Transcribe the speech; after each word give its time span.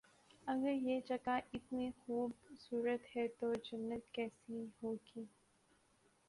اگر 0.47 0.71
یہ 0.73 0.99
جگہ 1.07 1.37
اتنی 1.53 1.89
خوب 1.97 2.31
صورت 2.59 3.15
ہے 3.15 3.27
تو 3.39 3.53
جنت 3.63 4.13
کیسی 4.13 4.65
ہو 4.81 4.93
گی 5.05 5.23